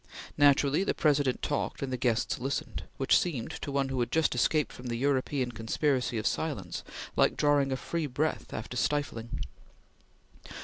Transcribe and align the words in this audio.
Naturally 0.35 0.83
the 0.83 0.95
President 0.95 1.43
talked 1.43 1.83
and 1.83 1.93
the 1.93 1.95
guests 1.95 2.39
listened; 2.39 2.85
which 2.97 3.19
seemed, 3.19 3.51
to 3.61 3.71
one 3.71 3.89
who 3.89 3.99
had 3.99 4.11
just 4.11 4.33
escaped 4.33 4.73
from 4.73 4.87
the 4.87 4.95
European 4.95 5.51
conspiracy 5.51 6.17
of 6.17 6.25
silence, 6.25 6.83
like 7.15 7.37
drawing 7.37 7.71
a 7.71 7.77
free 7.77 8.07
breath 8.07 8.51
after 8.51 8.75
stifling. 8.75 9.41